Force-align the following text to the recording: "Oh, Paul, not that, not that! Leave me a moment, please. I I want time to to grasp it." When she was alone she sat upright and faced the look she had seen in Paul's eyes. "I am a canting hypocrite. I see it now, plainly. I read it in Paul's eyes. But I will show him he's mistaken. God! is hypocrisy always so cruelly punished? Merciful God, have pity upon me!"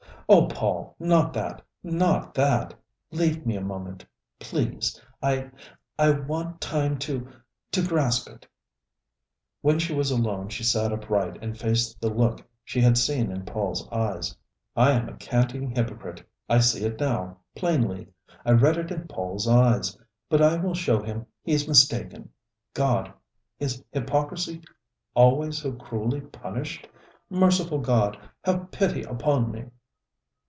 "Oh, 0.33 0.47
Paul, 0.47 0.95
not 0.97 1.33
that, 1.33 1.61
not 1.83 2.33
that! 2.35 2.73
Leave 3.11 3.45
me 3.45 3.57
a 3.57 3.61
moment, 3.61 4.05
please. 4.39 4.97
I 5.21 5.51
I 5.99 6.11
want 6.11 6.61
time 6.61 6.97
to 6.99 7.27
to 7.73 7.85
grasp 7.85 8.29
it." 8.29 8.47
When 9.59 9.77
she 9.77 9.93
was 9.93 10.09
alone 10.09 10.47
she 10.47 10.63
sat 10.63 10.93
upright 10.93 11.37
and 11.43 11.59
faced 11.59 11.99
the 11.99 12.07
look 12.09 12.41
she 12.63 12.79
had 12.79 12.97
seen 12.97 13.29
in 13.29 13.43
Paul's 13.43 13.85
eyes. 13.91 14.33
"I 14.73 14.91
am 14.91 15.09
a 15.09 15.17
canting 15.17 15.75
hypocrite. 15.75 16.25
I 16.47 16.59
see 16.59 16.85
it 16.85 16.97
now, 16.97 17.39
plainly. 17.53 18.07
I 18.45 18.51
read 18.51 18.77
it 18.77 18.89
in 18.89 19.09
Paul's 19.09 19.49
eyes. 19.49 19.97
But 20.29 20.41
I 20.41 20.55
will 20.55 20.73
show 20.75 21.01
him 21.01 21.25
he's 21.43 21.67
mistaken. 21.67 22.29
God! 22.73 23.11
is 23.59 23.83
hypocrisy 23.91 24.61
always 25.13 25.57
so 25.61 25.73
cruelly 25.73 26.21
punished? 26.21 26.87
Merciful 27.29 27.79
God, 27.79 28.17
have 28.45 28.71
pity 28.71 29.03
upon 29.03 29.51
me!" 29.51 29.65